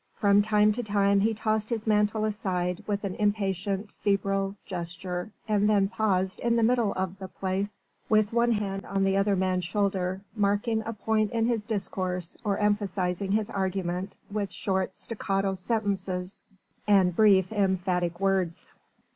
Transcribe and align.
From 0.15 0.41
time 0.41 0.71
to 0.71 0.81
time 0.81 1.19
he 1.19 1.35
tossed 1.35 1.69
his 1.69 1.85
mantle 1.85 2.25
aside 2.25 2.83
with 2.87 3.03
an 3.03 3.13
impatient, 3.17 3.91
febrile 3.91 4.55
gesture 4.65 5.29
and 5.47 5.69
then 5.69 5.89
paused 5.89 6.39
in 6.39 6.55
the 6.55 6.63
middle 6.63 6.91
of 6.93 7.19
the 7.19 7.27
Place, 7.27 7.83
with 8.09 8.33
one 8.33 8.51
hand 8.53 8.83
on 8.87 9.03
the 9.03 9.15
other 9.15 9.35
man's 9.35 9.63
shoulder, 9.65 10.21
marking 10.35 10.81
a 10.87 10.93
point 10.93 11.29
in 11.29 11.45
his 11.45 11.65
discourse 11.65 12.35
or 12.43 12.57
emphasising 12.57 13.33
his 13.33 13.51
argument 13.51 14.17
with 14.31 14.51
short 14.51 14.95
staccato 14.95 15.53
sentences 15.53 16.41
and 16.87 17.15
brief, 17.15 17.51
emphatic 17.51 18.19
words. 18.19 18.73